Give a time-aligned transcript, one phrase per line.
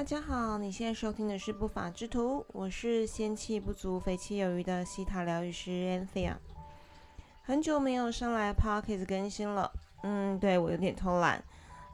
[0.00, 6.36] 大家好，你现在收听的是不法之徒，我是仙气不足、肥气有余的西塔疗愈师 Anthea。
[7.42, 9.70] 很久没有上来 Podcast 更新了，
[10.02, 11.44] 嗯，对我有点偷懒，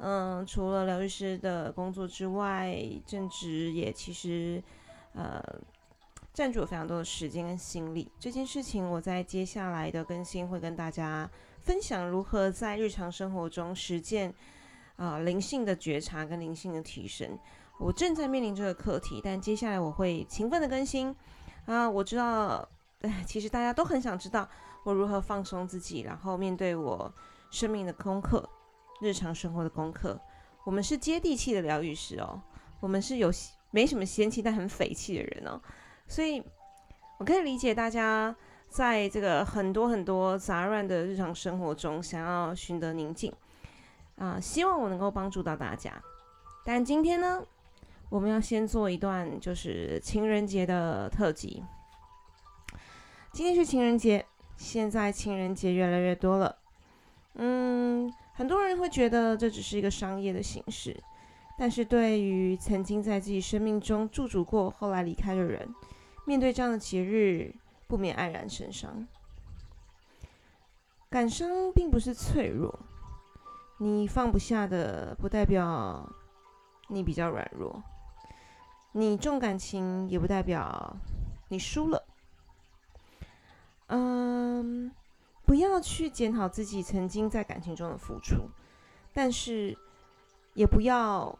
[0.00, 4.62] 嗯，除了疗愈师的工作之外，正职也其实
[5.14, 5.42] 呃
[6.34, 8.12] 占据了非常多的时间跟心力。
[8.20, 11.26] 这件事情我在接下来的更新会跟大家
[11.62, 14.34] 分享如何在日常生活中实践
[14.96, 17.38] 啊灵性的觉察跟灵性的提升。
[17.78, 21.14] 我正在面临这个课题，但接下来我会勤奋的更新
[21.66, 21.90] 啊！
[21.90, 22.66] 我知道，
[23.02, 24.48] 哎其实大家都很想知道
[24.84, 27.12] 我如何放松自己，然后面对我
[27.50, 28.48] 生命的功课、
[29.00, 30.18] 日常生活的功课。
[30.64, 32.40] 我们是接地气的疗愈师哦，
[32.80, 33.30] 我们是有
[33.70, 35.60] 没什么仙气但很匪气的人哦，
[36.06, 36.42] 所以
[37.18, 38.34] 我可以理解大家
[38.68, 43.30] 在这个很多很多杂乱的日常生活中想要寻得宁静
[44.16, 46.00] 啊，希望我能够帮助到大家。
[46.64, 47.44] 但今天呢？
[48.14, 51.64] 我们要先做一段，就是情人节的特辑。
[53.32, 54.24] 今天是情人节，
[54.56, 56.56] 现在情人节越来越多了。
[57.32, 60.96] 嗯，很多人会觉得这只是一个商业的形式，
[61.58, 65.68] 但是对于曾经在自己生命中驻足过、后来离开的人，
[66.24, 67.52] 面对这样的节日，
[67.88, 69.08] 不免黯然神伤。
[71.10, 72.78] 感伤并不是脆弱，
[73.78, 76.08] 你放不下的，不代表
[76.86, 77.82] 你比较软弱。
[78.96, 80.96] 你重感情也不代表
[81.48, 82.04] 你输了。
[83.88, 84.90] 嗯，
[85.44, 88.48] 不要去检讨自己曾经在感情中的付出，
[89.12, 89.76] 但是
[90.54, 91.36] 也不要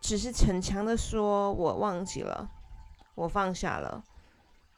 [0.00, 2.50] 只是逞强的说“我忘记了，
[3.14, 4.02] 我放下了，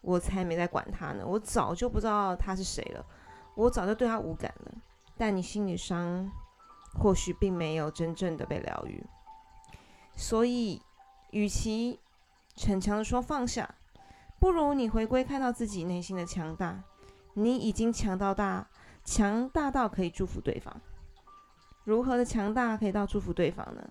[0.01, 3.07] 我才没在管他呢，我早就不知道他是谁了，
[3.55, 4.73] 我早就对他无感了。”
[5.17, 6.29] 但你心里伤
[6.95, 9.05] 或许并没有真正的被疗愈，
[10.17, 10.83] 所以
[11.31, 11.99] 与其
[12.59, 13.77] 逞强的说放下，
[14.41, 16.83] 不如你回归看到自己内心的强大。
[17.35, 18.67] 你已经强到大，
[19.05, 20.75] 强大到可以祝福对方。
[21.85, 23.89] 如何的强大可以到祝福对方呢？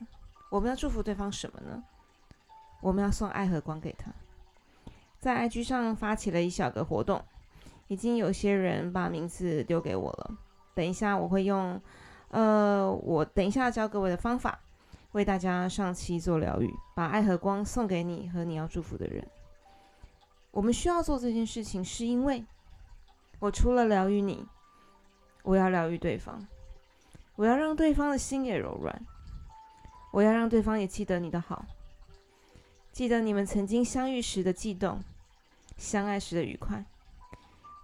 [0.52, 1.82] 我们要祝福对方什么呢？
[2.82, 4.12] 我们要送爱和光给他。
[5.18, 7.24] 在 IG 上发起了一小个活动，
[7.88, 10.38] 已经有些人把名字丢给我了。
[10.76, 11.82] 等一下我会用，
[12.30, 14.60] 呃，我等一下教各位的方法。
[15.14, 19.26] 为大家上期做疗愈，把爱和光送给你和你要祝福的人。
[20.52, 22.44] 我们需要做这件事情，是因为
[23.40, 24.46] 我除了疗愈你，
[25.44, 26.48] 我要疗愈对方，
[27.36, 29.06] 我要让对方的心也柔软，
[30.12, 31.66] 我要让对方也记得你的好，
[32.92, 35.04] 记得你们曾经相遇时的悸动，
[35.78, 36.84] 相爱时的愉快。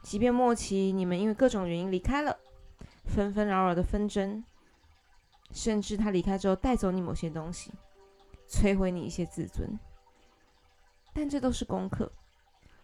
[0.01, 2.37] 即便末期你们因为各种原因离开了，
[3.05, 4.43] 纷纷扰扰的纷争。
[5.53, 7.71] 甚至他离开之后带走你某些东西，
[8.49, 9.79] 摧毁你一些自尊，
[11.13, 12.11] 但这都是功课。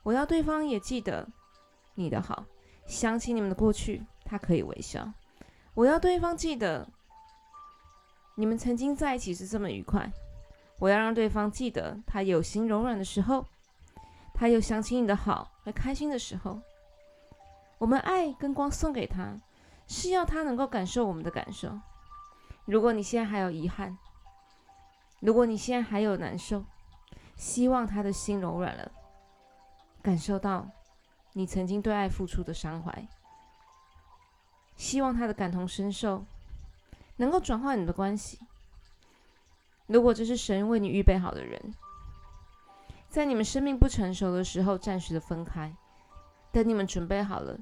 [0.03, 1.27] 我要对方也记得
[1.95, 2.45] 你的好，
[2.85, 5.11] 想起你们的过去，他可以微笑。
[5.73, 6.87] 我要对方记得
[8.35, 10.09] 你们曾经在一起是这么愉快。
[10.77, 13.45] 我要让对方记得他有心柔软的时候，
[14.33, 16.61] 他有想起你的好和开心的时候。
[17.77, 19.35] 我们爱跟光送给他，
[19.87, 21.77] 是要他能够感受我们的感受。
[22.65, 23.97] 如果你现在还有遗憾，
[25.19, 26.63] 如果你现在还有难受，
[27.35, 28.91] 希望他的心柔软了，
[30.01, 30.67] 感受到
[31.33, 33.07] 你曾经对爱付出的伤怀，
[34.75, 36.25] 希望他的感同身受
[37.17, 38.39] 能够转化你的关系。
[39.87, 41.73] 如果这是神为你预备好的人，
[43.09, 45.73] 在你们生命不成熟的时候暂时的分开，
[46.51, 47.57] 等你们准备好了，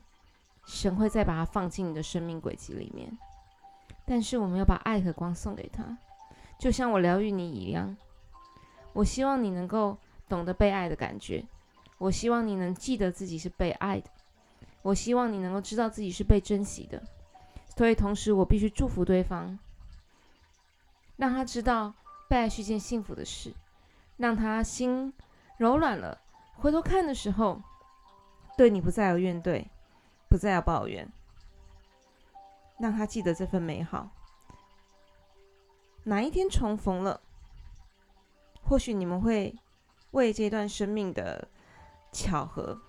[0.66, 3.18] 神会再把它放进你的生命轨迹里面。
[4.10, 5.98] 但是我们要把爱和光送给他，
[6.58, 7.96] 就像我疗愈你一样。
[8.94, 9.98] 我希望你能够
[10.30, 11.46] 懂得被爱的感觉，
[11.98, 14.10] 我希望你能记得自己是被爱的，
[14.82, 17.04] 我希望你能够知道自己是被珍惜的。
[17.76, 19.60] 所以同时，我必须祝福对方，
[21.18, 21.94] 让他知道
[22.30, 23.54] 被爱是件幸福的事，
[24.16, 25.14] 让他心
[25.58, 26.18] 柔软了，
[26.56, 27.62] 回头看的时候，
[28.58, 29.66] 对你不再有怨怼，
[30.30, 31.12] 不再有抱怨。
[32.80, 34.10] 让他记得这份美好。
[36.04, 37.22] 哪一天重逢了，
[38.64, 39.56] 或许你们会
[40.12, 41.48] 为这段生命的
[42.12, 42.80] 巧合、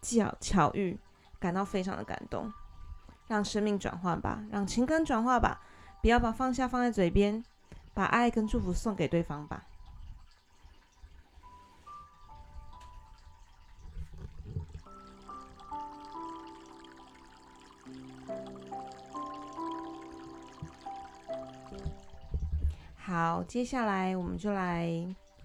[0.00, 0.98] 巧巧遇
[1.38, 2.52] 感到非常的感动。
[3.28, 5.62] 让生命转换吧，让情感转化吧，
[6.02, 7.42] 不要把放下放在嘴边，
[7.94, 9.64] 把爱跟祝福送给对方吧。
[22.96, 24.86] 好，接下来我们就来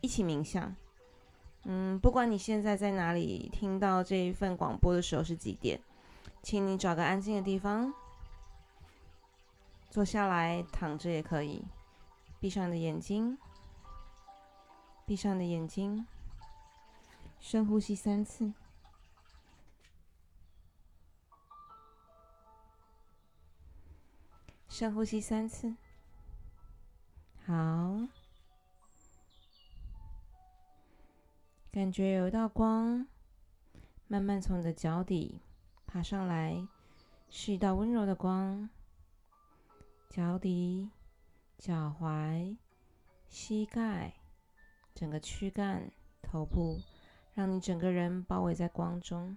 [0.02, 0.74] 一起冥想。
[1.64, 5.82] 嗯，不管你现在在哪里听到这一份广播的时候是几点，
[6.42, 7.94] 请你找个安静的地方
[9.90, 11.66] 坐下来，躺着也可以。
[12.40, 13.38] 闭上你的眼睛，
[15.06, 16.06] 闭上你的眼睛，
[17.42, 18.54] 深呼吸三次，
[24.78, 25.76] 深呼吸三次。
[27.48, 27.98] 好。
[31.72, 33.08] 感觉有一道光
[34.08, 35.42] 慢慢从你的脚底
[35.88, 36.68] 爬上来，
[37.28, 38.70] 是一道温柔的光。
[40.12, 40.92] 脚底、
[41.58, 42.56] 脚踝、
[43.28, 44.14] 膝盖、
[44.94, 45.92] 整个躯干、
[46.22, 46.80] 头部，
[47.34, 49.36] 让你整个人包围在光中。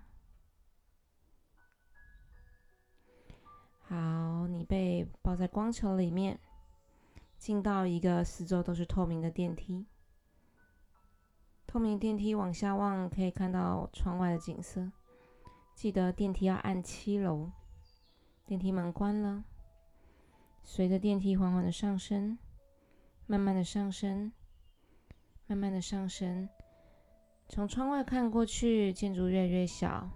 [3.91, 6.39] 好，你被包在光球里面，
[7.39, 9.85] 进到一个四周都是透明的电梯。
[11.67, 14.93] 透明电梯往下望，可以看到窗外的景色。
[15.75, 17.51] 记得电梯要按七楼。
[18.47, 19.43] 电梯门关了，
[20.63, 22.39] 随着电梯缓缓的上升，
[23.27, 24.31] 慢慢的上升，
[25.49, 26.49] 慢慢的上升。
[27.49, 30.09] 从窗外看过去，建筑越来越小。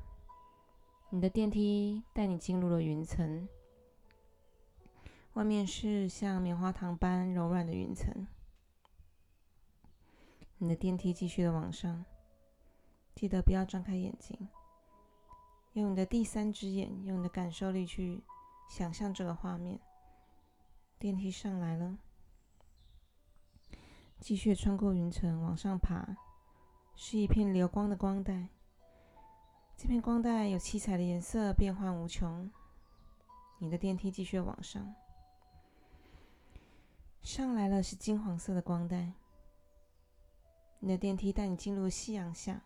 [1.10, 3.48] 你的电梯带你进入了云层，
[5.34, 8.26] 外面是像棉花糖般柔软的云层。
[10.58, 12.04] 你的电梯继续的往上，
[13.16, 14.48] 记得不要张开眼睛，
[15.72, 18.22] 用你的第三只眼，用你的感受力去
[18.70, 19.80] 想象这个画面。
[21.00, 21.98] 电梯上来了，
[24.20, 26.16] 继续穿过云层往上爬，
[26.94, 28.50] 是一片流光的光带。
[29.76, 32.48] 这片光带有七彩的颜色，变幻无穷。
[33.58, 34.94] 你的电梯继续往上，
[37.24, 39.14] 上来了是金黄色的光带。
[40.78, 42.62] 你的电梯带你进入夕阳下，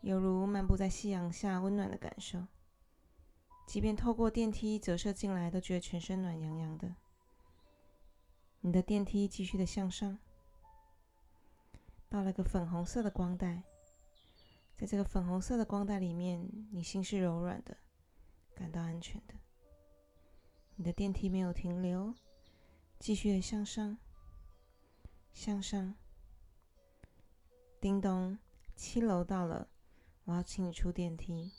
[0.00, 2.46] 犹如漫步在夕阳下温暖的感受。
[3.66, 6.94] 即便透过电梯折射进来，都觉得全身暖洋洋的。
[8.60, 10.16] 你的电梯继续的向上，
[12.08, 13.64] 到了个粉红色的光带，
[14.76, 17.76] 在这个粉红色的光带里面，你心是柔软的，
[18.54, 19.34] 感到安全的。
[20.76, 22.14] 你的电梯没有停留，
[22.98, 23.96] 继续的向上，
[25.32, 25.94] 向上。
[27.80, 28.36] 叮咚，
[28.74, 29.68] 七楼到了，
[30.24, 31.52] 我要请你出电梯。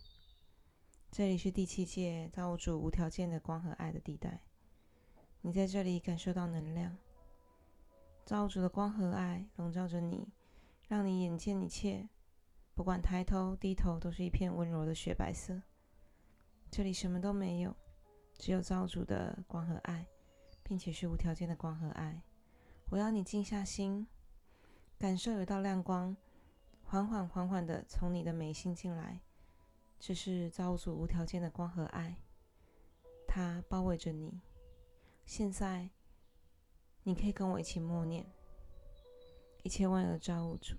[1.10, 4.42] 这里是第七届造物主无条件的光和爱的地带。
[5.42, 6.98] 你在这里感受到能量，
[8.26, 10.28] 造物主的光和爱笼罩着你，
[10.90, 12.10] 让你眼见一切，
[12.76, 15.62] 不管抬头低头，都是一片温柔的雪白色。
[16.70, 17.74] 这里什么都没有，
[18.34, 20.06] 只有造物主的光和爱，
[20.70, 22.22] 并且是无条件的光和爱。
[22.92, 24.06] 我要你静下心。
[25.00, 26.16] 感受有一道亮光，
[26.84, 29.20] 缓缓缓缓的从你的眉心进来，
[29.98, 32.18] 这是造物主无条件的光和爱，
[33.26, 34.42] 它包围着你。
[35.26, 35.90] 现在，
[37.02, 38.24] 你可以跟我一起默念：
[39.64, 40.76] 一切万有的造物主，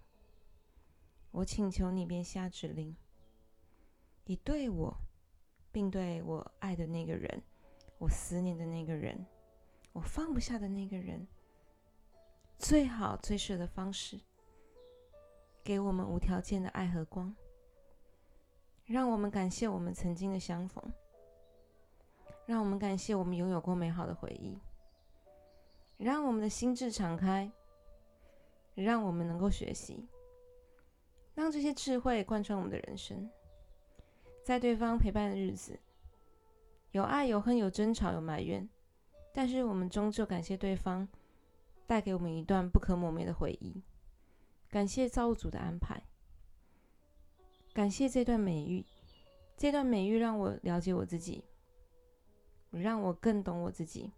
[1.33, 2.95] 我请求你便下指令，
[4.27, 4.97] 你对我，
[5.73, 7.43] 并对我爱的那个人，
[7.99, 9.27] 我思念的那个人，
[10.01, 11.29] 我放不下的那个人。
[12.59, 14.19] 最好、最适的方式，
[15.63, 17.37] 给我们无条件的爱和光，
[18.87, 20.83] 让我们感谢我们曾经的相逢，
[22.47, 24.59] 让我们感谢我们拥有过美好的回忆，
[25.99, 27.51] 让我们的心智敞开，
[28.75, 30.09] 让我们能够学习，
[31.35, 33.31] 让这些智慧贯穿我们的人生。
[34.43, 35.79] 在对方陪伴的日子，
[36.93, 38.67] 有爱、有恨、有争吵、有埋怨，
[39.33, 41.09] 但是我们终究感谢对方。
[41.87, 43.83] 带给我们一段不可磨灭的回忆。
[44.71, 46.01] 感谢造物主的安排，
[47.73, 48.87] 感谢这段美玉，
[49.57, 51.43] 这段美玉让我了解我自己，
[52.71, 54.13] 让我更懂我自己，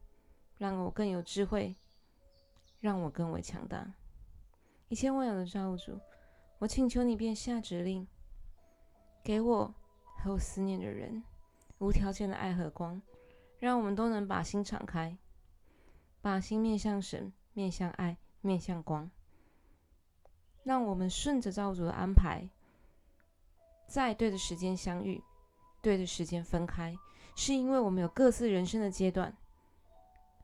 [0.59, 1.75] 让我更有智慧，
[2.79, 3.95] 让我更为强大。
[4.91, 5.99] 一切万有的造物主，
[6.59, 8.07] 我请求你便下指令，
[9.25, 9.75] 给我
[10.19, 11.25] 和我思念的人
[11.79, 13.01] 无条件的爱和光，
[13.63, 15.17] 让我们都能把心敞开，
[16.21, 17.33] 把心面向神。
[17.55, 19.11] 面向爱，面向光，
[20.63, 22.49] 让我们顺着造物主的安排，
[23.87, 25.23] 在对的时间相遇，
[25.83, 26.97] 对的时间分开，
[27.37, 29.37] 是因为我们有各自人生的阶段，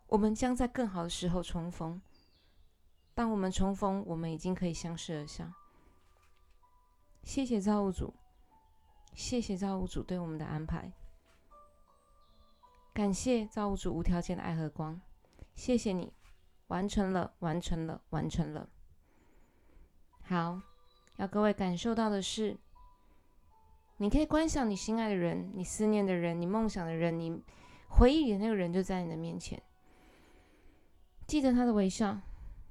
[0.07, 1.99] 我们将在更好的时候重逢。
[3.15, 5.51] 当我们重逢，我们已经可以相视而笑。
[7.23, 8.13] 谢谢造物主，
[9.15, 10.93] 谢谢造物主对我们的安排，
[12.99, 15.01] 感谢造物主无条件的爱和光，
[15.55, 16.13] 谢谢你。
[16.67, 18.69] 完成了，完成了，完成了。
[20.23, 20.61] 好，
[21.15, 22.59] 要各位感受到的是，
[23.99, 27.41] 你可以观想你心爱的人、你思念的人、你梦想的人、你
[27.87, 29.63] 回忆里的那个人就在你的面前。
[31.29, 32.19] 记得他的微笑，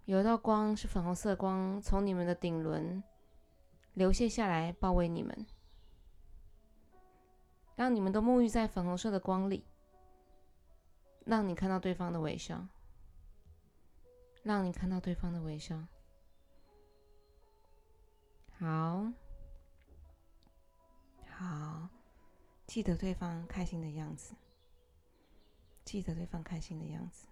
[0.04, 3.02] 有一道光是粉红色光，从你们的顶轮
[3.94, 5.48] 流泻下来，包围你们，
[7.78, 9.64] 让你们都沐浴在粉红色的光里，
[11.28, 12.66] 让你看到对方的微笑，
[14.44, 15.86] 让你看到对方的微笑。
[18.58, 19.12] 好，
[21.30, 21.90] 好，
[22.66, 24.36] 记得对方开心的样子，
[25.84, 27.28] 记得对方开心的样子。